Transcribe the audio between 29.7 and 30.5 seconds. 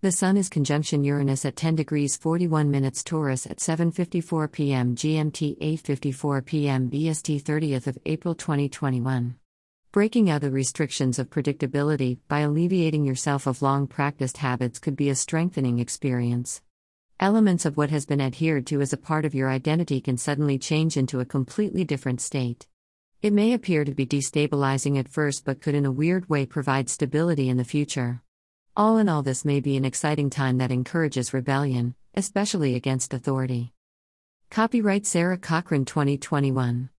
an exciting